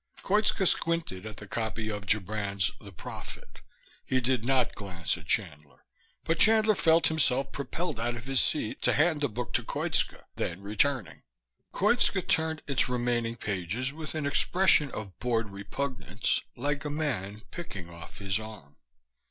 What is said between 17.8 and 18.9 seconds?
off his arm.